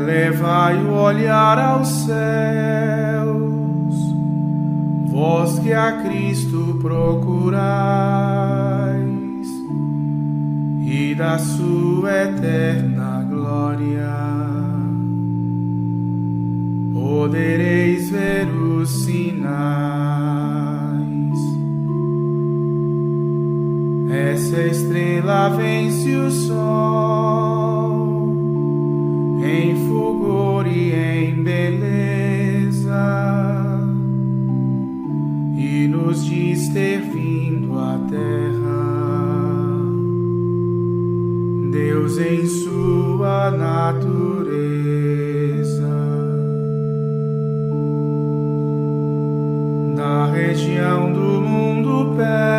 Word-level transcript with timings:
Elevai 0.00 0.76
o 0.82 0.94
olhar 0.94 1.58
aos 1.58 1.88
céus, 2.06 2.14
vós 5.10 5.58
que 5.58 5.74
a 5.74 6.02
Cristo 6.02 6.78
procurais, 6.80 7.60
e 10.86 11.14
da 11.14 11.38
sua 11.38 12.10
eterna 12.10 13.26
glória 13.28 14.08
podereis 16.94 18.08
ver 18.08 18.48
os 18.48 19.04
sinais. 19.04 19.50
Essa 24.10 24.62
estrela 24.62 25.50
vence 25.50 26.16
o 26.16 26.30
sol 26.30 27.49
em 29.42 29.74
fulgor 29.86 30.66
e 30.66 30.92
em 30.92 31.42
beleza 31.42 31.80
e 35.56 35.88
nos 35.88 36.24
diz 36.24 36.68
ter 36.68 37.00
vindo 37.00 37.78
à 37.78 37.98
terra. 38.08 39.00
Deus 41.70 42.18
em 42.18 42.46
sua 42.46 43.50
natureza. 43.50 44.60
Na 49.96 50.26
região 50.26 51.12
do 51.12 51.40
mundo 51.40 52.14
persa 52.16 52.49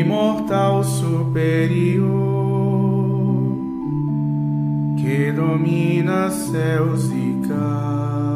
imortal 0.00 0.82
superior, 0.84 2.06
que 4.98 5.32
domina 5.32 6.30
céus 6.30 7.10
e 7.10 7.40
caos 7.46 8.31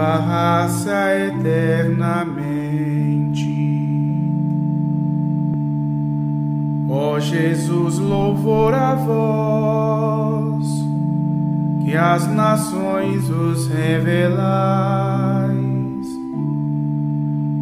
sua 0.00 0.16
raça 0.16 0.96
eternamente. 1.26 3.50
Ó 6.88 7.20
Jesus, 7.20 7.98
louvor 7.98 8.72
a 8.74 8.94
vós, 8.94 10.66
que 11.84 11.94
as 11.94 12.26
nações 12.26 13.28
os 13.28 13.68
revelais. 13.68 15.50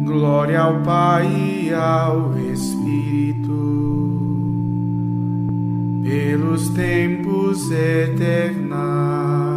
Glória 0.05 0.61
ao 0.61 0.79
Pai 0.81 1.27
e 1.27 1.73
ao 1.73 2.39
Espírito, 2.39 3.51
pelos 6.01 6.69
tempos 6.69 7.69
eternos. 7.69 9.48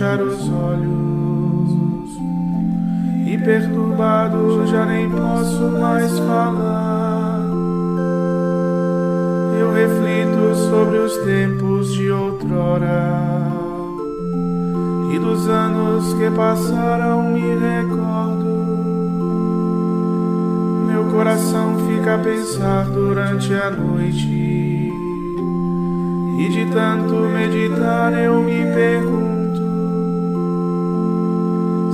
Fechar 0.00 0.22
os 0.22 0.48
olhos. 0.48 1.70
E 3.26 3.36
perturbado 3.36 4.66
já 4.66 4.86
nem 4.86 5.10
posso 5.10 5.60
mais 5.78 6.18
falar. 6.20 7.40
Eu 9.60 9.72
reflito 9.74 10.54
sobre 10.70 10.98
os 10.98 11.16
tempos 11.18 11.92
de 11.92 12.10
outrora 12.10 13.12
e 15.12 15.18
dos 15.18 15.46
anos 15.48 16.14
que 16.14 16.30
passaram 16.30 17.24
me 17.24 17.54
recordo. 17.56 18.50
Meu 20.86 21.04
coração 21.12 21.76
fica 21.86 22.14
a 22.14 22.18
pensar 22.18 22.86
durante 22.86 23.52
a 23.52 23.70
noite 23.70 24.92
e 26.38 26.48
de 26.48 26.64
tanto 26.72 27.14
meditar 27.14 28.14
eu 28.14 28.42
me 28.42 28.64
pergunto: 28.74 29.39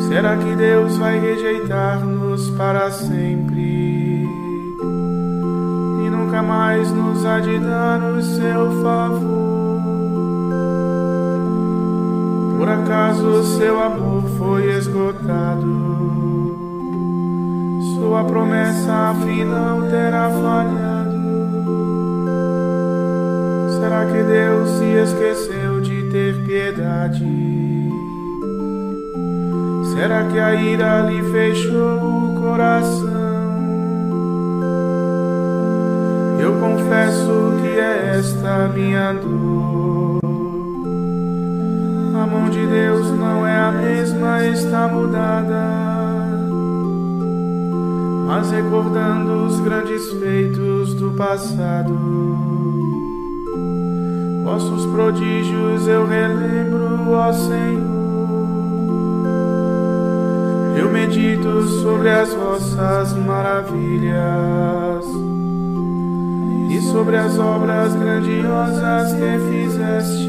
será 0.09 0.37
que 0.37 0.55
Deus 0.55 0.97
vai 0.97 1.19
rejeitar-nos 1.19 2.51
para 2.51 2.91
sempre? 2.91 4.27
E 6.05 6.11
nunca 6.11 6.43
mais 6.43 6.91
nos 6.93 7.25
há 7.25 7.41
de 7.41 7.59
dar 7.59 8.01
o 8.03 8.23
seu 8.23 8.83
favor. 8.83 9.57
Por 12.59 12.69
acaso 12.69 13.45
seu 13.59 13.83
amor 13.83 14.23
foi 14.39 14.71
esgotado? 14.73 15.87
Sua 17.97 18.25
promessa 18.25 19.11
afinal 19.11 19.83
terá 19.91 20.31
falhado? 20.31 21.17
Será 23.79 24.07
que 24.07 24.23
Deus 24.23 24.69
se 24.71 24.85
esqueceu 24.85 25.81
de 25.81 26.03
ter 26.11 26.45
piedade? 26.45 27.46
Será 29.97 30.25
que 30.25 30.39
a 30.39 30.55
ira 30.55 31.01
lhe 31.09 31.23
fechou 31.33 31.97
o 31.97 32.35
coração? 32.39 33.09
Eu 36.39 36.53
confesso 36.61 37.55
que 37.63 37.69
é 37.69 38.19
esta 38.19 38.69
minha 38.69 39.15
dor. 39.15 40.21
A 42.15 42.27
mão 42.27 42.51
de 42.51 42.67
Deus 42.67 43.11
não 43.19 43.47
é 43.47 43.57
a 43.57 43.73
mesma, 43.73 44.45
está 44.45 44.87
mudada. 44.87 45.65
Mas 48.27 48.51
recordando 48.51 49.47
os 49.47 49.59
grandes 49.61 50.13
feitos 50.13 50.93
do 50.93 51.13
passado, 51.13 51.95
vossos 54.45 54.85
prodígios 54.93 55.89
eu 55.89 56.07
relembro, 56.07 57.13
ó 57.13 57.33
Senhor. 57.33 57.96
Eu 60.77 60.91
medito 60.91 61.63
sobre 61.81 62.11
as 62.11 62.35
vossas 62.35 63.15
maravilhas 63.15 65.07
e 66.69 66.81
sobre 66.83 67.17
as 67.17 67.39
obras 67.39 67.95
grandiosas 67.95 69.15
que 69.15 69.39
fizestes. 69.51 70.27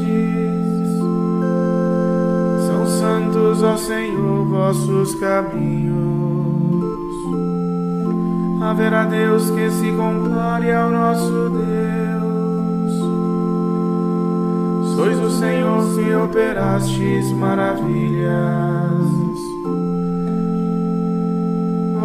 São 2.66 2.86
santos, 2.86 3.62
ó 3.62 3.76
Senhor, 3.76 4.46
vossos 4.46 5.14
caminhos. 5.16 5.98
Haverá 8.62 9.04
Deus 9.04 9.50
que 9.50 9.70
se 9.70 9.92
compare 9.92 10.72
ao 10.72 10.90
nosso 10.90 11.50
Deus. 11.50 11.68
Sois 14.96 15.18
o 15.18 15.30
Senhor 15.30 15.94
que 15.94 16.14
operastes 16.14 17.32
maravilhas. 17.32 18.77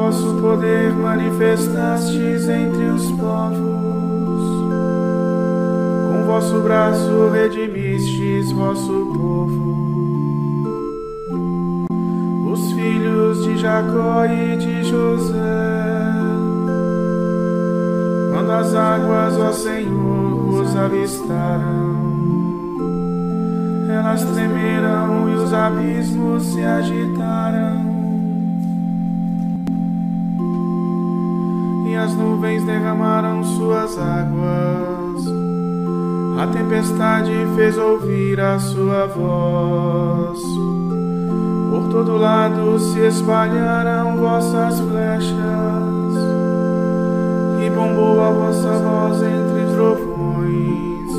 Vosso 0.04 0.36
poder 0.42 0.92
manifestastes 0.92 2.50
entre 2.50 2.84
os 2.90 3.10
povos. 3.12 4.42
Com 6.10 6.26
vosso 6.26 6.60
braço 6.60 7.30
redimistes 7.30 8.52
vosso 8.52 8.92
povo. 9.16 9.86
Os 12.52 12.74
filhos 12.74 13.46
de 13.46 13.58
Jacó 13.58 14.26
e 14.26 14.58
de 14.58 14.84
José. 14.84 15.94
Quando 18.34 18.52
as 18.52 18.76
águas, 18.76 19.38
ó 19.38 19.54
Senhor, 19.54 20.50
os 20.50 20.76
avistaram, 20.76 21.96
elas 23.90 24.22
tremeram 24.26 25.30
e 25.30 25.36
os 25.36 25.54
abismos 25.54 26.44
se 26.44 26.62
agitaram. 26.62 27.83
As 32.04 32.14
nuvens 32.16 32.66
derramaram 32.66 33.42
suas 33.46 33.98
águas, 33.98 35.26
a 36.38 36.48
tempestade 36.48 37.32
fez 37.56 37.78
ouvir 37.78 38.42
a 38.42 38.60
sua 38.60 39.06
voz. 39.08 40.42
Por 41.70 41.88
todo 41.90 42.18
lado 42.18 42.78
se 42.78 43.00
espalharam 43.00 44.18
vossas 44.18 44.82
flechas, 44.82 45.34
e 47.66 47.70
bombou 47.70 48.22
a 48.22 48.32
vossa 48.32 48.72
voz 48.80 49.24
entre 49.24 49.74
trovões. 49.74 51.12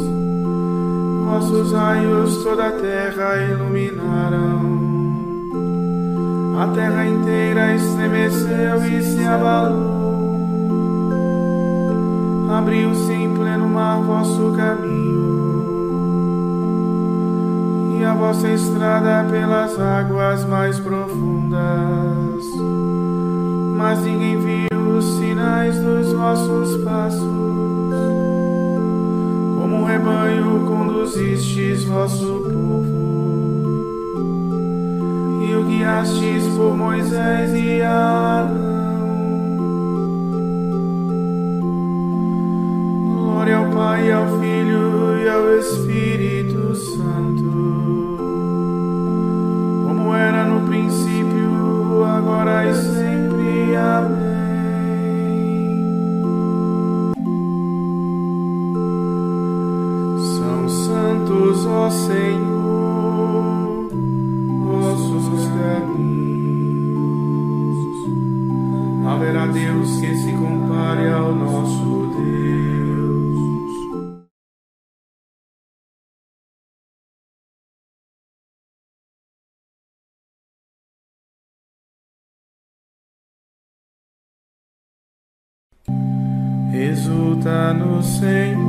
Vossos 1.25 1.73
raios 1.73 2.45
toda 2.45 2.67
a 2.67 2.73
terra 2.73 3.43
iluminaram. 3.43 4.85
A 6.61 6.69
terra 6.69 7.07
inteira 7.07 7.75
estremeceu 7.75 8.85
e 8.85 9.03
se 9.03 9.25
abalou. 9.25 10.04
Abriu-se 12.57 13.13
em 13.13 13.35
pleno 13.35 13.69
mar 13.69 14.01
vosso 14.01 14.53
caminho, 14.53 15.65
e 17.99 18.05
a 18.05 18.15
vossa 18.15 18.49
estrada 18.49 19.29
pelas 19.29 19.79
águas 19.79 20.45
mais 20.45 20.79
profundas. 20.79 21.59
Mas 23.77 24.05
ninguém 24.05 24.39
viu 24.39 24.97
os 24.97 25.05
sinais 25.17 25.77
dos 25.81 26.13
vossos 26.13 26.77
passos. 26.85 27.21
Como 29.61 29.81
um 29.81 29.85
rebanho 29.85 30.65
conduzistes 30.65 31.83
vosso 31.83 32.41
povo, 32.45 33.85
e 35.43 35.57
o 35.57 35.65
guiastes 35.65 36.47
por 36.57 36.77
Moisés 36.77 37.53
e 37.53 37.83
Arão. 37.83 38.74
Pai, 43.95 44.11
ao 44.11 44.27
Filho 44.41 45.17
e 45.23 45.29
ao 45.29 45.57
Espírito 45.57 46.75
Santo, 46.75 48.17
como 49.87 50.13
era 50.13 50.45
no 50.47 50.67
princípio, 50.67 52.03
agora 52.05 52.69
e 52.69 52.75
sempre. 52.75 53.77
Amém. 53.77 54.25
São 60.19 60.69
santos, 60.69 61.65
ó 61.65 61.89
Senhor, 61.89 62.31
vossos 64.65 65.47
caminhos. 65.57 66.99
Haverá 69.07 69.47
Deus 69.47 70.01
que 70.01 70.17
se 70.17 70.33
compare 70.33 71.09
ao 71.11 71.33
nosso 71.33 72.11
Deus. 72.19 72.54
No 87.75 88.03
Senhor 88.03 88.65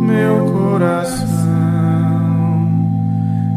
meu 0.00 0.52
coração, 0.52 1.28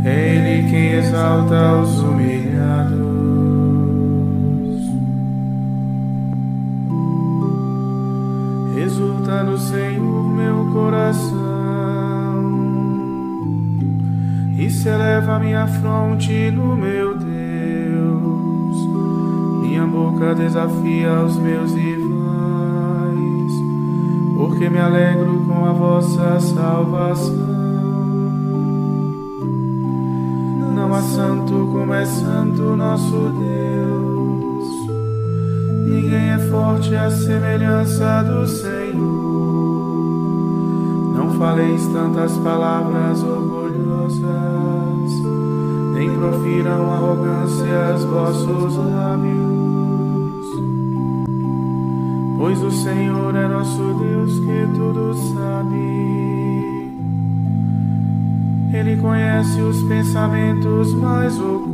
Ele 0.04 0.70
quem 0.70 0.92
exalta 0.94 1.76
os 1.82 2.00
humilhados. 2.00 2.96
Exulta 8.78 9.44
no 9.44 9.58
Senhor 9.58 10.24
meu 10.36 10.70
coração, 10.72 11.36
e 14.58 14.70
se 14.70 14.88
eleva 14.88 15.40
minha 15.40 15.66
fronte 15.68 16.52
no 16.52 16.76
meu 16.76 17.18
Deus. 17.18 17.36
Minha 19.62 19.86
boca 19.88 20.36
desafia 20.36 21.24
os 21.24 21.38
meus 21.38 21.74
rivais 21.74 21.95
porque 24.66 24.70
me 24.70 24.80
alegro 24.80 25.44
com 25.48 25.66
a 25.66 25.72
vossa 25.74 26.40
salvação. 26.40 27.36
Não 30.76 30.94
há 30.94 31.02
santo 31.02 31.70
como 31.72 31.94
é 31.94 32.06
santo 32.06 32.76
nosso 32.76 33.12
Deus, 33.12 34.68
ninguém 35.86 36.32
é 36.32 36.40
forte 36.50 36.96
à 36.96 37.12
semelhança 37.12 38.24
do 38.24 38.48
Senhor. 38.48 39.26
faleis 41.38 41.86
tantas 41.88 42.38
palavras 42.38 43.22
orgulhosas, 43.22 44.24
nem 45.94 46.10
profiram 46.18 46.94
arrogâncias 46.94 48.06
vossos 48.06 48.78
lábios. 48.78 49.45
Pois 52.46 52.62
o 52.62 52.70
Senhor 52.70 53.36
é 53.36 53.48
nosso 53.48 53.82
Deus 53.96 54.40
que 54.40 54.68
tudo 54.76 55.16
sabe. 55.34 55.76
Ele 58.72 58.98
conhece 58.98 59.60
os 59.62 59.82
pensamentos 59.82 60.94
mais 60.94 61.40
ocultos. 61.40 61.66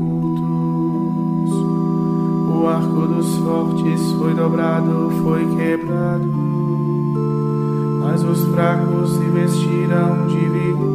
O 2.55 2.67
arco 2.67 3.05
dos 3.05 3.35
fortes 3.39 4.13
foi 4.13 4.33
dobrado, 4.33 5.11
foi 5.21 5.45
quebrado 5.57 6.31
mas 7.99 8.23
os 8.23 8.41
fracos 8.53 9.11
se 9.11 9.25
vestiram 9.25 10.27
de 10.27 10.39
vigor. 10.39 10.87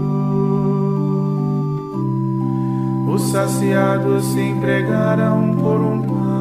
Os 3.14 3.22
saciados 3.30 4.24
se 4.24 4.40
empregaram 4.40 5.54
por 5.54 5.80
um 5.82 6.00
pão, 6.00 6.35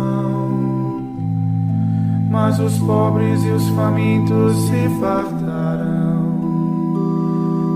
mas 2.35 2.59
os 2.59 2.77
pobres 2.79 3.45
e 3.45 3.49
os 3.49 3.69
famintos 3.69 4.57
se 4.67 4.89
fartaram. 4.99 6.21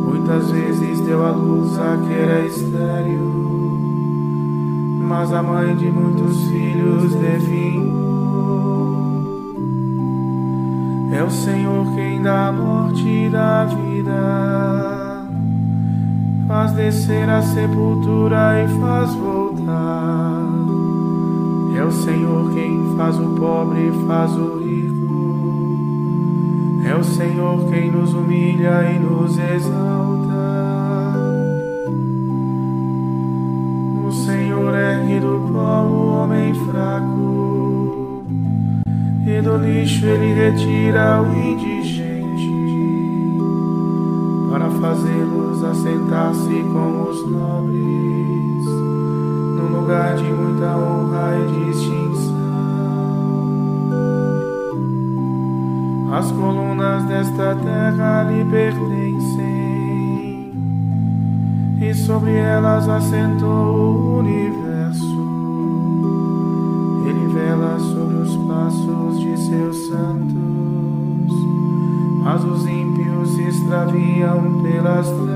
Muitas 0.05 0.51
vezes 0.51 0.99
deu 1.05 1.25
à 1.25 1.31
luz 1.31 1.79
a 1.79 1.95
que 2.05 2.13
era 2.13 2.45
estéril, 2.45 3.21
mas 5.07 5.31
a 5.31 5.41
mãe 5.41 5.73
de 5.77 5.89
muitos 5.89 6.43
filhos 6.49 7.15
definhou. 7.15 7.99
É 11.13 11.23
o 11.23 11.31
Senhor 11.31 11.95
quem 11.95 12.21
dá 12.21 12.49
a 12.49 12.51
morte 12.51 13.07
e 13.07 13.29
dá 13.29 13.61
a 13.61 13.65
vida, 13.65 15.25
faz 16.49 16.73
descer 16.73 17.29
a 17.29 17.41
sepultura 17.41 18.61
e 18.61 18.67
faz 18.77 19.13
voltar. 19.15 20.38
É 21.79 21.83
o 21.83 21.91
Senhor 21.91 22.51
quem 22.51 22.93
faz 22.97 23.17
o 23.17 23.35
pobre 23.35 23.87
e 23.87 24.05
faz 24.05 24.35
o 24.35 24.57
rico. 24.59 25.69
É 26.85 26.93
o 26.93 27.01
Senhor 27.01 27.69
quem 27.69 27.89
nos 27.89 28.13
humilha 28.13 28.91
e 28.91 28.99
nos 28.99 29.39
exalta. 29.39 29.79
O 34.05 34.11
Senhor 34.11 34.75
ergue 34.75 35.21
do 35.21 35.49
pó 35.53 35.83
o 35.83 36.23
homem 36.23 36.53
fraco 36.53 38.23
e 39.25 39.41
do 39.41 39.55
lixo 39.55 40.05
ele 40.05 40.33
retira 40.33 41.21
o 41.21 41.33
indigente, 41.33 42.51
para 44.51 44.69
fazê-los 44.69 45.63
assentar-se 45.63 46.61
com 46.73 47.09
os 47.09 47.25
nobres, 47.31 48.65
lugar 49.89 50.15
de 50.17 50.23
muita 50.23 50.77
honra 50.77 51.35
e 51.35 51.65
distinção. 51.65 52.37
As 56.13 56.31
colunas 56.31 57.03
desta 57.05 57.55
terra 57.55 58.21
lhe 58.23 58.45
pertencem, 58.45 60.53
e 61.81 61.93
sobre 61.95 62.35
elas 62.35 62.87
assentou 62.87 63.49
o 63.49 64.19
universo. 64.19 65.17
Ele 67.07 67.27
vela 67.33 67.79
sobre 67.79 68.17
os 68.17 68.37
passos 68.47 69.19
de 69.19 69.35
seus 69.37 69.87
santos, 69.87 71.33
mas 72.23 72.43
os 72.43 72.67
ímpios 72.67 73.31
se 73.31 73.41
extraviam 73.41 74.61
pelas 74.61 75.07
trevas. 75.07 75.28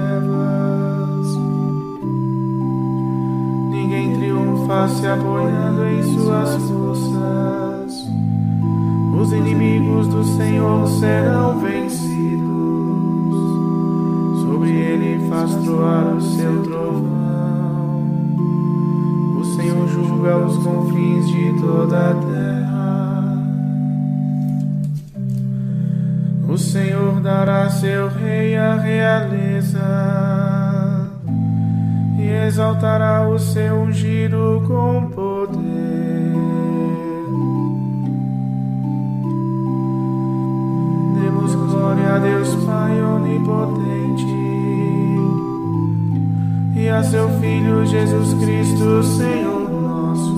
Se 4.87 5.07
apoiando 5.07 5.85
em 5.85 6.03
suas 6.03 6.55
forças. 6.55 8.07
Os 9.19 9.31
inimigos 9.31 10.07
do 10.07 10.23
Senhor 10.23 10.87
serão 10.87 11.59
vencidos. 11.59 12.13
Sobre 14.41 14.71
ele 14.71 15.29
faz 15.29 15.55
troar 15.63 16.15
o 16.15 16.21
seu 16.21 16.63
trovão. 16.63 18.03
O 19.39 19.45
Senhor 19.55 19.87
julga 19.87 20.37
os 20.37 20.57
confins 20.57 21.27
de 21.27 21.53
toda 21.61 22.09
a 22.09 22.15
terra. 22.15 22.53
O 26.49 26.57
Senhor 26.57 27.21
dará 27.21 27.69
seu 27.69 28.09
rei 28.09 28.57
a 28.57 28.75
realeza 28.75 30.52
e 32.23 32.47
exaltará 32.47 33.27
o 33.27 33.37
seu 33.37 33.75
ungido 33.81 34.63
com 34.65 35.09
poder. 35.09 35.61
Demos 41.19 41.53
glória 41.53 42.15
a 42.15 42.19
Deus 42.19 42.55
Pai 42.65 43.01
onipotente 43.01 44.25
e 46.77 46.87
a 46.87 47.03
seu 47.03 47.27
Filho 47.41 47.85
Jesus 47.85 48.33
Cristo, 48.41 49.03
Senhor 49.03 49.69
nosso, 49.69 50.33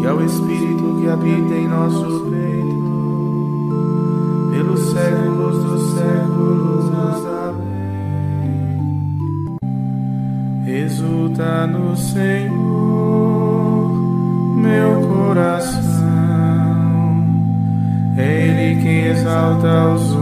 e 0.00 0.06
ao 0.06 0.22
Espírito 0.22 1.00
que 1.00 1.08
habita 1.08 1.54
em 1.54 1.66
nosso 1.66 2.20
peito, 2.30 2.84
pelos 4.52 4.80
séculos 4.92 5.64
dos 5.64 5.94
séculos. 5.94 6.73
Exulta 11.04 11.66
no 11.66 11.94
Senhor 11.94 12.54
meu 14.56 15.06
coração, 15.06 16.02
Ele 18.16 18.80
quem 18.82 19.08
exalta 19.08 19.90
os 19.90 20.13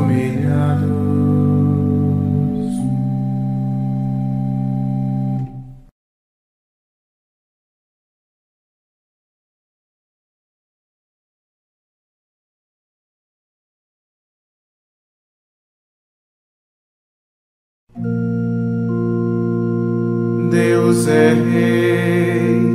Deus 21.02 21.08
é 21.08 21.34
Rei, 21.34 22.70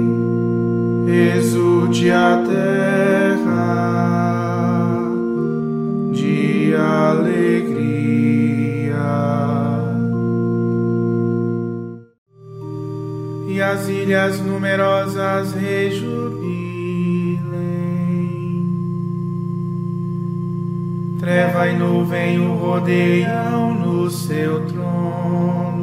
exulte 1.38 2.12
a 2.12 2.44
terra 2.46 3.78
de 6.12 6.76
alegria, 6.76 8.18
e 13.48 13.62
as 13.62 13.88
ilhas 13.88 14.42
numerosas 14.42 15.54
rejubilem. 15.54 16.28
Treva 21.20 21.70
e 21.70 21.78
nuvem 21.78 22.40
o 22.40 22.56
rodeiam 22.56 23.74
no 23.74 24.10
seu 24.10 24.66
trono 24.66 25.77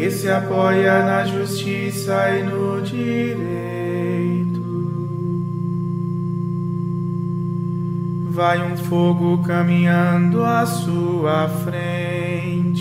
que 0.00 0.10
se 0.10 0.30
apoia 0.30 1.04
na 1.04 1.26
justiça 1.26 2.30
e 2.30 2.42
no 2.42 2.80
direito. 2.80 3.38
Vai 8.30 8.62
um 8.62 8.78
fogo 8.78 9.42
caminhando 9.42 10.42
à 10.42 10.64
sua 10.64 11.46
frente 11.48 12.80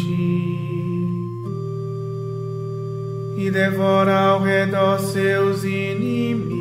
e 3.38 3.52
devora 3.52 4.18
ao 4.18 4.42
redor 4.42 4.98
seus 5.00 5.66
inimigos. 5.66 6.59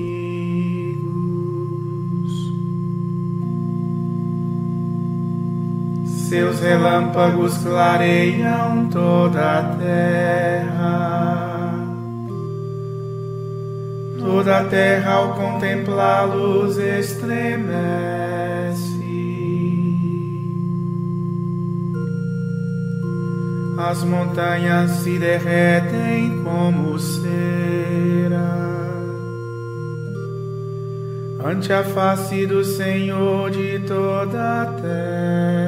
Seus 6.29 6.61
relâmpagos 6.61 7.57
clareiam 7.59 8.89
toda 8.91 9.59
a 9.59 9.63
terra. 9.77 11.09
Toda 14.19 14.59
a 14.59 14.65
terra 14.65 15.13
ao 15.13 15.35
contemplá-los 15.35 16.77
estremece. 16.77 17.69
As 23.79 24.05
montanhas 24.05 24.91
se 24.91 25.19
derretem 25.19 26.45
como 26.45 26.99
cera. 26.99 28.59
ante 31.49 31.73
a 31.73 31.83
face 31.83 32.47
do 32.47 32.63
Senhor 32.63 33.51
de 33.51 33.79
toda 33.81 34.63
a 34.63 34.67
terra. 34.67 35.68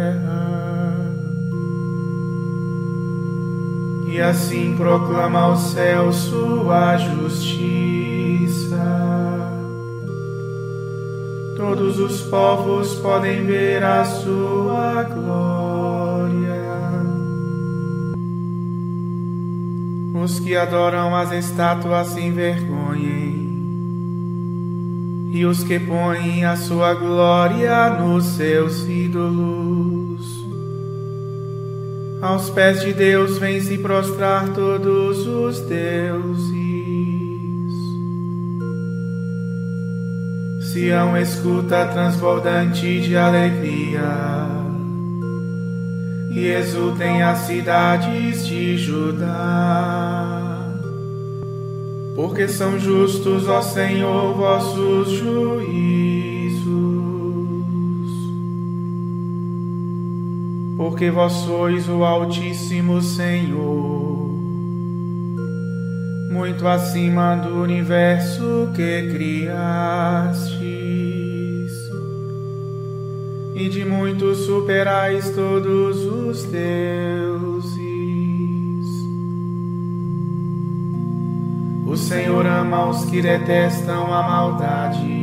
E 4.21 4.23
assim 4.23 4.77
proclama 4.77 5.41
ao 5.41 5.57
céu 5.57 6.13
sua 6.13 6.99
justiça. 6.99 8.77
Todos 11.57 11.99
os 11.99 12.21
povos 12.25 12.97
podem 12.97 13.47
ver 13.47 13.83
a 13.83 14.05
sua 14.05 15.05
glória. 15.05 16.61
Os 20.23 20.39
que 20.39 20.55
adoram 20.55 21.17
as 21.17 21.33
estátuas 21.33 22.09
se 22.09 22.21
envergonhem 22.21 23.49
e 25.33 25.47
os 25.47 25.65
que 25.65 25.81
põem 25.81 26.45
a 26.45 26.57
sua 26.57 26.93
glória 26.93 27.89
nos 27.99 28.27
seus 28.27 28.85
ídolos. 28.87 29.90
Aos 32.23 32.51
pés 32.51 32.81
de 32.81 32.93
Deus 32.93 33.39
vêm 33.39 33.61
se 33.61 33.79
prostrar 33.79 34.49
todos 34.53 35.27
os 35.27 35.61
deuses. 35.61 36.51
Sião 40.73 41.17
escuta 41.17 41.87
transbordante 41.87 43.01
de 43.01 43.17
alegria 43.17 44.47
e 46.31 46.47
exultem 46.47 47.23
as 47.23 47.39
cidades 47.39 48.47
de 48.47 48.79
Judá 48.79 50.41
porque 52.21 52.47
são 52.47 52.79
justos, 52.79 53.49
ó 53.49 53.63
Senhor, 53.63 54.35
vossos 54.35 55.09
juízos. 55.09 56.30
Porque 60.81 61.11
vós 61.11 61.33
sois 61.33 61.87
o 61.91 62.03
Altíssimo 62.03 63.03
Senhor, 63.03 64.31
muito 66.33 66.67
acima 66.67 67.37
do 67.37 67.61
universo 67.61 68.71
que 68.75 69.13
criastes, 69.13 70.63
e 73.55 73.69
de 73.69 73.85
muito 73.85 74.35
superais 74.35 75.29
todos 75.35 76.03
os 76.03 76.45
deuses. 76.45 77.77
O 81.87 81.95
Senhor 81.95 82.47
ama 82.47 82.89
os 82.89 83.05
que 83.05 83.21
detestam 83.21 84.11
a 84.15 84.23
maldade. 84.23 85.21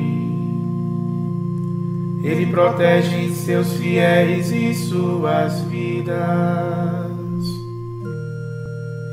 Ele 2.21 2.45
protege 2.45 3.23
seus 3.47 3.77
fiéis 3.77 4.51
e 4.51 4.73
suas 4.75 5.61
vidas. 5.61 6.17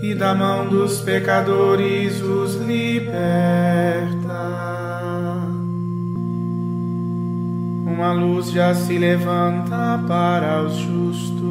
E 0.02 0.12
da 0.12 0.34
mão 0.34 0.68
dos 0.68 1.00
pecadores 1.02 2.20
os 2.20 2.56
liberta. 2.56 3.14
Uma 7.86 8.12
luz 8.12 8.50
já 8.50 8.74
se 8.74 8.98
levanta 8.98 10.02
para 10.08 10.64
os 10.64 10.78
justos 10.78 11.44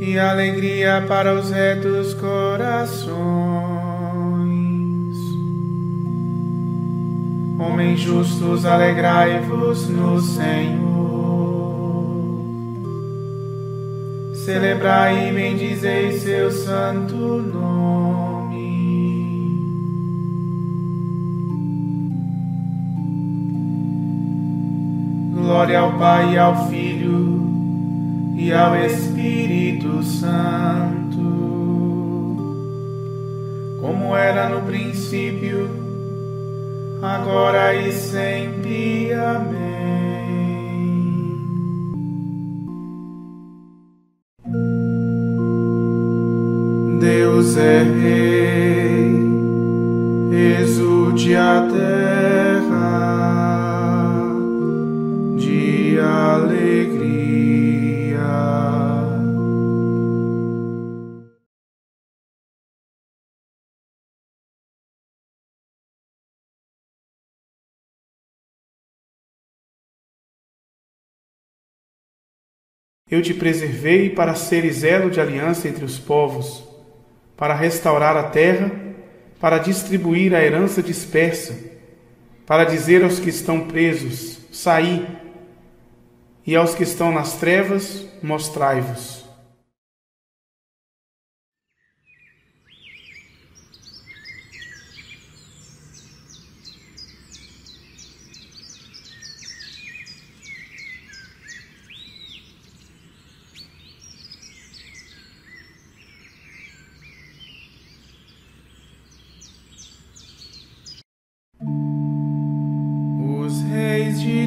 e 0.00 0.16
alegria 0.16 1.04
para 1.08 1.34
os 1.34 1.50
retos 1.50 2.14
corações. 2.14 3.73
Homens 7.66 8.00
justos, 8.00 8.66
alegrai-vos 8.66 9.88
no 9.88 10.20
Senhor. 10.20 10.84
Celebrai 14.34 15.30
e 15.30 15.32
bendizei 15.32 16.12
seu 16.12 16.50
santo 16.50 17.16
nome. 17.16 17.64
Glória 25.32 25.80
ao 25.80 25.98
Pai 25.98 26.36
ao 26.36 26.68
Filho 26.68 27.42
e 28.36 28.52
ao 28.52 28.76
Espírito 28.76 30.02
Santo, 30.02 31.18
como 33.80 34.14
era 34.14 34.50
no 34.50 34.60
princípio, 34.62 35.83
agora 37.04 37.74
e 37.74 37.92
sempre. 37.92 39.12
Amém. 39.12 39.64
Deus 47.00 47.56
é 47.56 47.82
Rei, 47.82 48.33
Eu 73.10 73.20
te 73.20 73.34
preservei 73.34 74.08
para 74.08 74.34
seres 74.34 74.82
elo 74.82 75.10
de 75.10 75.20
aliança 75.20 75.68
entre 75.68 75.84
os 75.84 75.98
povos, 75.98 76.64
para 77.36 77.54
restaurar 77.54 78.16
a 78.16 78.30
terra, 78.30 78.72
para 79.38 79.58
distribuir 79.58 80.34
a 80.34 80.42
herança 80.42 80.82
dispersa, 80.82 81.54
para 82.46 82.64
dizer 82.64 83.04
aos 83.04 83.18
que 83.18 83.28
estão 83.28 83.66
presos: 83.68 84.38
saí, 84.50 85.06
e 86.46 86.56
aos 86.56 86.74
que 86.74 86.82
estão 86.82 87.12
nas 87.12 87.34
trevas, 87.34 88.06
mostrai-vos. 88.22 89.23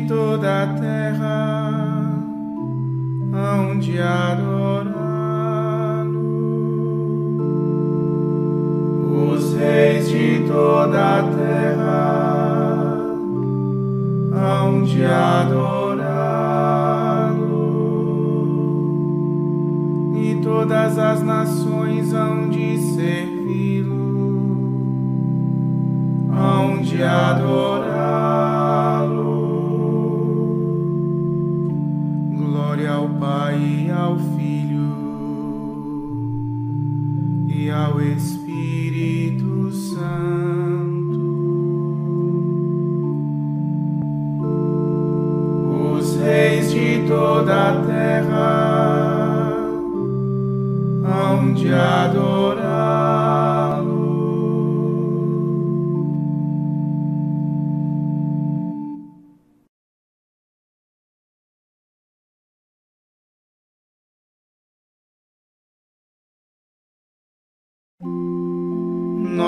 Toda 0.07 0.63
a 0.63 0.67
terra 0.67 1.99
hão 3.33 3.77
de 3.77 3.99
adorá-lo. 3.99 4.93
Os 9.33 9.53
reis 9.55 10.09
de 10.09 10.45
toda 10.47 11.19
a 11.19 11.23
terra 11.23 12.97
hão 14.33 14.83
de 14.83 15.03
adorá-lo. 15.03 16.37
E 20.15 20.35
todas 20.41 20.97
as 20.97 21.21
nações 21.21 22.13
hão 22.13 22.49
de 22.49 22.77
servi-lo, 22.77 23.97
hão 26.31 26.81
de 26.81 27.03
adorá-lo. 27.03 27.76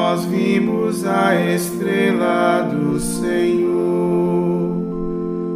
Nós 0.10 0.26
vimos 0.26 1.06
a 1.06 1.36
estrela 1.54 2.62
do 2.63 3.00
Senhor 3.00 3.69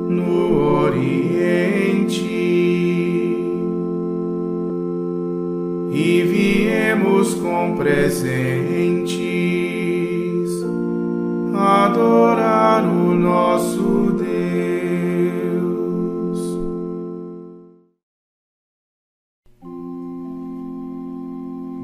no 0.09 0.83
Oriente 0.83 1.82
com 7.31 7.75
presentes. 7.77 9.13
Adorar 11.55 12.83
o 12.85 13.15
nosso 13.15 13.93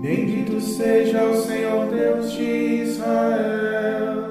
Bendito 0.02 0.60
seja 0.60 1.23
o 1.23 1.36
Senhor 1.36 1.88
Deus 1.88 2.32
de 2.32 2.84
Israel, 2.84 4.23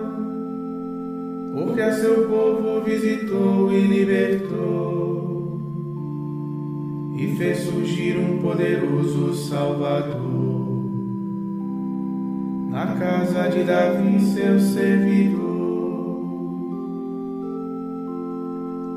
porque 1.54 1.80
a 1.80 1.92
seu 1.92 2.26
povo 2.28 2.80
visitou 2.82 3.70
e 3.70 3.80
libertou, 3.82 5.60
e 7.16 7.36
fez 7.36 7.58
surgir 7.60 8.18
um 8.18 8.38
poderoso 8.38 9.34
Salvador 9.34 10.67
na 12.78 12.94
casa 12.94 13.48
de 13.48 13.64
Davi, 13.64 14.20
seu 14.20 14.60
servidor. 14.60 15.48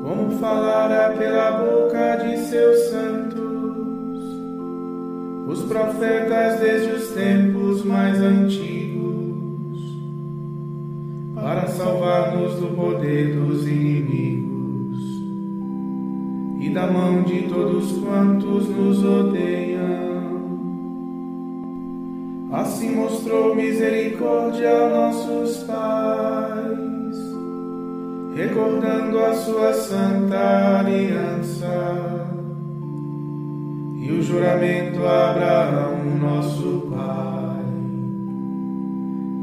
Como 0.04 0.38
falara 0.38 1.16
pela 1.16 1.50
boca 1.50 2.16
de 2.18 2.36
seus 2.38 2.78
santos 2.90 3.42
os 5.48 5.62
profetas 5.64 6.60
desde 6.60 6.92
os 6.92 7.08
tempos 7.08 7.84
mais 7.84 8.20
antigos, 8.20 9.80
para 11.34 11.66
salvar-nos 11.66 12.60
do 12.60 12.68
poder 12.76 13.34
dos 13.34 13.66
inimigos 13.66 15.00
e 16.60 16.70
da 16.70 16.86
mão 16.86 17.24
de 17.24 17.42
todos 17.48 17.98
quantos 17.98 18.68
nos 18.68 19.04
odeiam. 19.04 20.11
Assim 22.52 22.94
mostrou 22.94 23.54
misericórdia 23.54 24.70
a 24.70 24.90
nossos 24.90 25.62
pais, 25.62 27.16
recordando 28.36 29.18
a 29.20 29.32
sua 29.32 29.72
santa 29.72 30.80
aliança. 30.80 32.26
E 34.02 34.12
o 34.12 34.22
juramento 34.22 35.02
a 35.02 35.30
Abraão, 35.30 36.04
nosso 36.20 36.90
pai, 36.94 37.64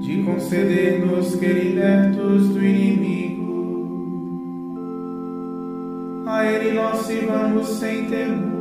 de 0.02 0.22
conceder-nos 0.22 1.36
que 1.36 1.48
libertos 1.48 2.50
do 2.50 2.64
inimigo, 2.64 3.40
a 6.28 6.46
Ele 6.46 6.74
nós 6.74 7.08
sirvamos 7.08 7.70
sem 7.70 8.06
temor, 8.06 8.59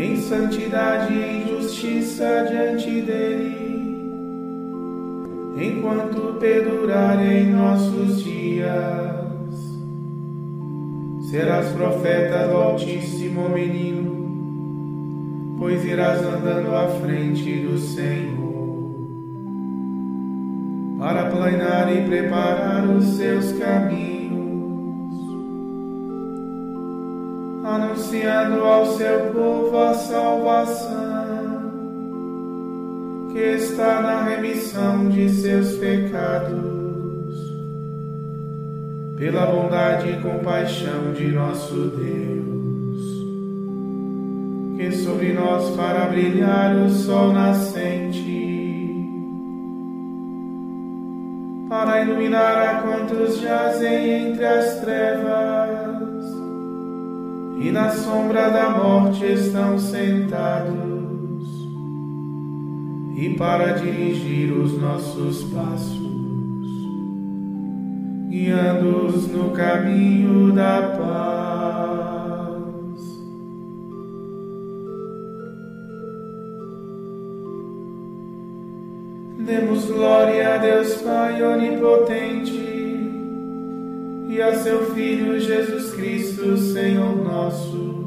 em 0.00 0.16
santidade 0.16 1.12
e 1.12 1.22
em 1.22 1.46
justiça 1.46 2.46
diante 2.48 3.02
dEle, 3.02 4.00
enquanto 5.60 6.38
perdurarem 6.40 7.50
nossos 7.50 8.24
dias 8.24 9.20
serás 11.30 11.68
profeta 11.72 12.48
do 12.48 12.56
Altíssimo 12.56 13.50
menino, 13.50 15.58
pois 15.58 15.84
irás 15.84 16.22
andando 16.22 16.74
à 16.74 16.88
frente 16.88 17.60
do 17.60 17.76
Senhor, 17.78 18.48
para 20.98 21.26
planear 21.26 21.94
e 21.94 22.06
preparar 22.06 22.88
os 22.88 23.04
seus 23.16 23.52
caminhos, 23.52 24.09
anunciando 27.70 28.64
ao 28.64 28.86
seu 28.96 29.30
povo 29.30 29.78
a 29.78 29.94
salvação 29.94 31.20
que 33.32 33.38
está 33.38 34.02
na 34.02 34.24
remissão 34.24 35.08
de 35.08 35.28
seus 35.28 35.76
pecados. 35.76 36.60
Pela 39.16 39.46
bondade 39.46 40.10
e 40.10 40.20
compaixão 40.20 41.12
de 41.12 41.30
nosso 41.30 41.74
Deus, 41.90 43.02
que 44.76 44.90
sobre 44.92 45.32
nós 45.32 45.76
fará 45.76 46.06
brilhar 46.06 46.74
o 46.74 46.88
sol 46.88 47.32
nascente, 47.32 48.40
para 51.68 52.02
iluminar 52.02 52.68
a 52.68 52.82
quantos 52.82 53.38
jazem 53.40 54.30
entre 54.30 54.44
as 54.44 54.80
trevas 54.80 55.69
e 57.60 57.70
na 57.70 57.90
sombra 57.90 58.50
da 58.50 58.70
morte 58.70 59.24
estão 59.24 59.78
sentados, 59.78 60.70
e 63.16 63.34
para 63.38 63.72
dirigir 63.74 64.52
os 64.52 64.80
nossos 64.80 65.44
passos 65.44 66.10
guiando-os 68.30 69.26
no 69.26 69.50
caminho 69.50 70.52
da 70.52 70.82
paz. 70.96 72.20
Demos 79.44 79.84
glória 79.86 80.54
a 80.54 80.58
Deus 80.58 80.94
Pai 81.02 81.42
onipotente 81.42 82.59
e 84.30 84.40
a 84.40 84.54
seu 84.54 84.94
Filho 84.94 85.40
Jesus 85.40 85.92
Cristo, 85.92 86.56
Senhor 86.56 87.16
nosso, 87.16 88.04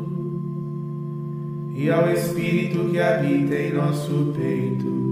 e 1.76 1.90
ao 1.90 2.10
Espírito 2.10 2.90
que 2.90 3.00
habita 3.00 3.56
em 3.56 3.74
nosso 3.74 4.34
peito 4.38 5.04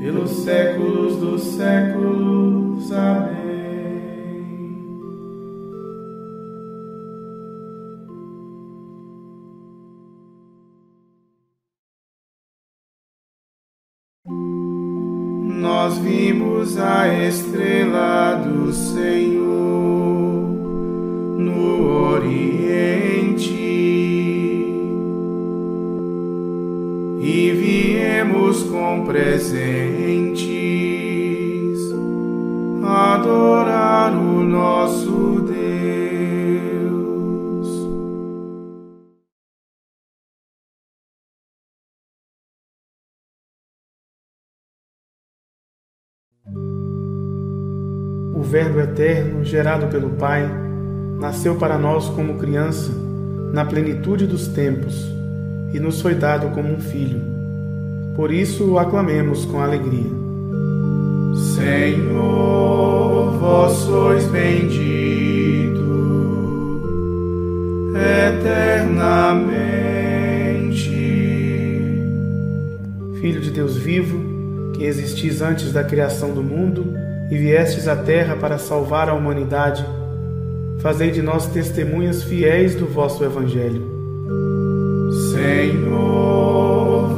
pelos 0.00 0.30
séculos 0.30 1.16
dos 1.18 1.42
séculos. 1.42 2.90
Amém. 2.90 3.42
nós 15.82 15.98
vimos 15.98 16.78
a 16.78 17.08
estrela 17.26 18.34
do 18.36 18.72
Senhor 18.72 19.41
com 28.60 29.04
presentes 29.06 30.42
adorar 32.84 34.12
o 34.12 34.42
nosso 34.44 35.22
o 48.34 48.44
Verbo 48.44 48.80
eterno, 48.80 49.44
gerado 49.44 49.86
pelo 49.86 50.10
Pai, 50.10 50.50
nasceu 51.20 51.54
para 51.54 51.78
nós 51.78 52.08
como 52.08 52.38
criança, 52.38 52.90
na 53.52 53.64
plenitude 53.64 54.26
dos 54.26 54.48
tempos, 54.48 55.06
e 55.72 55.78
nos 55.78 56.02
foi 56.02 56.16
dado 56.16 56.48
como 56.50 56.72
um 56.72 56.80
filho. 56.80 57.41
Por 58.16 58.30
isso 58.30 58.64
o 58.64 58.78
aclamemos 58.78 59.44
com 59.44 59.60
alegria. 59.60 60.10
Senhor, 61.56 63.32
vós 63.38 63.72
sois 63.72 64.24
bendito 64.26 65.42
eternamente. 67.94 69.62
Filho 73.20 73.40
de 73.40 73.50
Deus 73.50 73.76
vivo, 73.76 74.72
que 74.74 74.84
existis 74.84 75.40
antes 75.40 75.72
da 75.72 75.82
criação 75.84 76.34
do 76.34 76.42
mundo, 76.42 76.84
e 77.30 77.38
viestes 77.38 77.88
à 77.88 77.96
terra 77.96 78.36
para 78.36 78.58
salvar 78.58 79.08
a 79.08 79.14
humanidade, 79.14 79.82
fazei 80.80 81.10
de 81.10 81.22
nós 81.22 81.46
testemunhas 81.46 82.22
fiéis 82.22 82.74
do 82.74 82.84
vosso 82.86 83.24
Evangelho. 83.24 83.90
Senhor, 85.32 86.21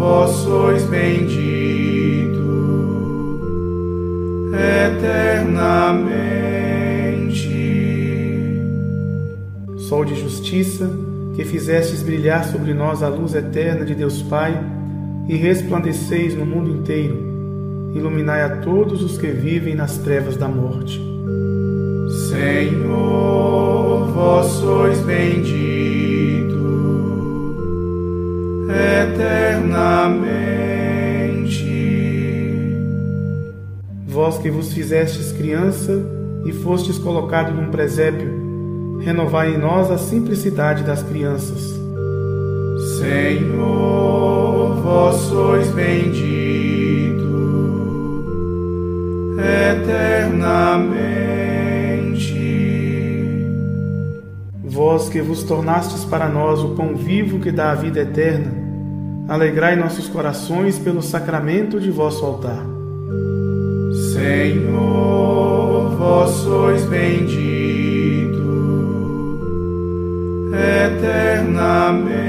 vós 0.04 0.30
sois 0.32 0.82
bendito 0.84 2.44
eternamente. 4.52 6.04
Sol 9.78 10.04
de 10.04 10.14
justiça, 10.14 10.90
que 11.34 11.42
fizestes 11.42 12.02
brilhar 12.02 12.44
sobre 12.44 12.74
nós 12.74 13.02
a 13.02 13.08
luz 13.08 13.34
eterna 13.34 13.86
de 13.86 13.94
Deus 13.94 14.20
Pai, 14.20 14.62
e 15.26 15.36
resplandeceis 15.36 16.34
no 16.34 16.44
mundo 16.44 16.68
inteiro. 16.70 17.32
Iluminai 17.94 18.42
a 18.42 18.56
todos 18.56 19.02
os 19.02 19.16
que 19.16 19.28
vivem 19.28 19.74
nas 19.74 19.96
trevas 19.96 20.36
da 20.36 20.48
morte. 20.48 21.00
Senhor, 22.28 24.06
vós 24.12 24.46
sois 24.48 25.00
bendito 25.00 25.63
que 34.44 34.50
vos 34.50 34.74
fizestes 34.74 35.32
criança 35.32 36.04
e 36.44 36.52
fostes 36.52 36.98
colocado 36.98 37.50
num 37.50 37.70
presépio, 37.70 38.98
renovai 39.00 39.54
em 39.54 39.58
nós 39.58 39.90
a 39.90 39.96
simplicidade 39.96 40.82
das 40.82 41.02
crianças. 41.02 41.80
Senhor, 42.98 44.82
vós 44.82 45.16
sois 45.16 45.68
bendito 45.70 47.24
eternamente. 49.38 51.08
Vós 54.62 55.08
que 55.08 55.22
vos 55.22 55.42
tornastes 55.42 56.04
para 56.04 56.28
nós 56.28 56.60
o 56.60 56.74
pão 56.74 56.94
vivo 56.94 57.40
que 57.40 57.50
dá 57.50 57.70
a 57.70 57.74
vida 57.74 58.00
eterna, 58.00 58.52
alegrai 59.26 59.74
nossos 59.74 60.06
corações 60.06 60.78
pelo 60.78 61.00
sacramento 61.00 61.80
de 61.80 61.90
vosso 61.90 62.26
altar. 62.26 62.74
Senhor, 64.34 65.94
vós 65.96 66.30
sois 66.30 66.82
bendito 66.86 68.42
eternamente. 70.52 72.23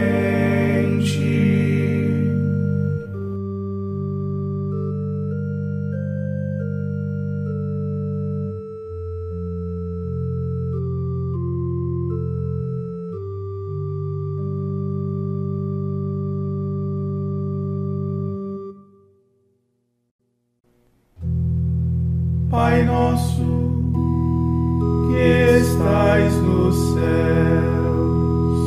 Pai 22.55 22.83
nosso, 22.83 23.43
que 25.09 25.59
estais 25.59 26.33
nos 26.41 26.75
céus, 26.93 28.59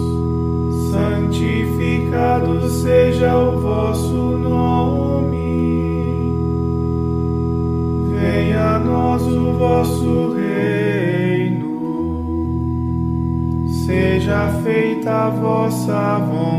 santificado 0.90 2.68
seja 2.68 3.34
o 3.34 3.58
vosso 3.58 4.12
nome. 4.12 5.38
Venha 8.12 8.74
a 8.74 8.78
nós 8.78 9.22
o 9.22 9.54
vosso 9.54 10.34
reino. 10.34 11.64
Seja 13.86 14.48
feita 14.62 15.10
a 15.10 15.30
vossa 15.30 16.18
vontade, 16.18 16.57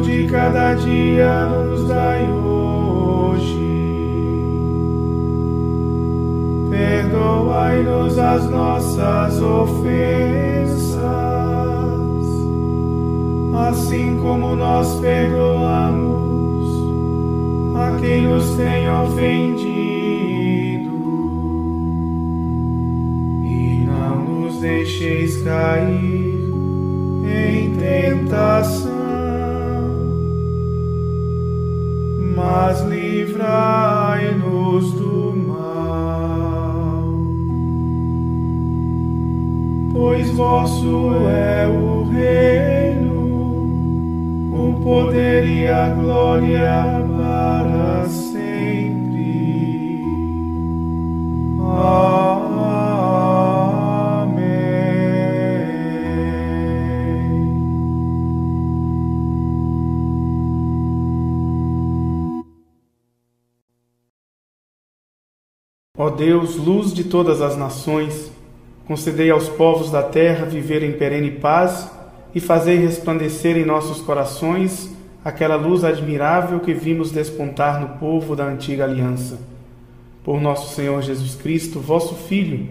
de 0.00 0.26
cada 0.28 0.74
dia 0.74 1.46
nos 1.46 1.86
dai 1.88 2.30
hoje. 2.30 3.52
Perdoai-nos 6.70 8.18
as 8.18 8.48
nossas 8.50 9.40
ofensas, 9.42 11.02
assim 13.68 14.18
como 14.22 14.56
nós 14.56 15.00
perdoamos 15.00 16.68
a 17.76 17.96
quem 18.00 18.22
nos 18.22 18.54
tem 18.56 18.88
ofendido. 18.88 19.72
E 23.44 23.84
não 23.84 24.24
nos 24.24 24.60
deixeis 24.60 25.42
cair 25.42 26.52
em 27.24 27.76
tentação 27.76 28.91
mas 32.42 32.82
livrai-nos 32.82 33.42
do 34.92 35.32
mal. 35.46 37.04
Pois 39.92 40.28
vosso 40.30 41.12
é 41.28 41.68
o 41.68 42.02
reino, 42.04 43.12
o 44.52 44.80
poder 44.82 45.46
e 45.46 45.68
a 45.68 45.90
glória 45.90 47.06
para 47.16 48.08
sempre. 48.08 50.02
Amém. 51.60 52.31
Ó 66.02 66.10
Deus, 66.10 66.56
luz 66.56 66.92
de 66.92 67.04
todas 67.04 67.40
as 67.40 67.56
nações, 67.56 68.32
concedei 68.88 69.30
aos 69.30 69.48
povos 69.48 69.88
da 69.88 70.02
terra 70.02 70.44
viver 70.44 70.82
em 70.82 70.94
perene 70.94 71.30
paz 71.30 71.88
e 72.34 72.40
fazei 72.40 72.76
resplandecer 72.76 73.56
em 73.56 73.64
nossos 73.64 74.00
corações 74.00 74.92
aquela 75.24 75.54
luz 75.54 75.84
admirável 75.84 76.58
que 76.58 76.74
vimos 76.74 77.12
despontar 77.12 77.80
no 77.80 78.00
povo 78.00 78.34
da 78.34 78.44
antiga 78.44 78.82
aliança. 78.82 79.38
Por 80.24 80.40
nosso 80.40 80.74
Senhor 80.74 81.00
Jesus 81.02 81.36
Cristo, 81.36 81.78
vosso 81.78 82.16
Filho, 82.16 82.68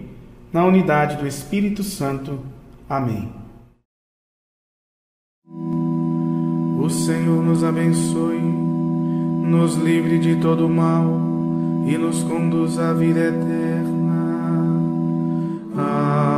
na 0.52 0.66
unidade 0.66 1.16
do 1.16 1.26
Espírito 1.26 1.82
Santo. 1.82 2.38
Amém. 2.86 3.32
O 6.78 6.90
Senhor 6.90 7.42
nos 7.42 7.64
abençoe, 7.64 8.42
nos 8.42 9.76
livre 9.76 10.18
de 10.18 10.36
todo 10.36 10.68
mal 10.68 11.31
e 11.86 11.98
nos 11.98 12.22
conduz 12.24 12.78
à 12.78 12.92
vida 12.92 13.20
eterna. 13.20 14.22
Amém. 15.76 16.31